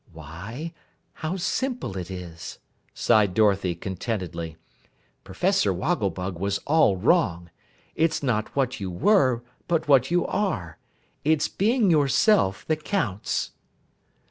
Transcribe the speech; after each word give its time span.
"Why, 0.11 0.73
how 1.13 1.37
simple 1.37 1.95
it 1.95 2.09
is!" 2.09 2.57
sighed 2.91 3.35
Dorothy 3.35 3.75
contentedly. 3.75 4.57
"Professor 5.23 5.71
Wogglebug 5.71 6.39
was 6.39 6.57
all 6.65 6.97
wrong. 6.97 7.51
It's 7.93 8.23
not 8.23 8.55
what 8.55 8.79
you 8.79 8.89
were, 8.89 9.43
but 9.67 9.87
what 9.87 10.09
you 10.09 10.25
are 10.25 10.79
it's 11.23 11.47
being 11.47 11.91
yourself 11.91 12.65
that 12.65 12.83
counts." 12.83 13.51